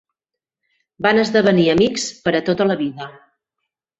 [1.07, 3.13] Van esdevenir amics per a tota la vida.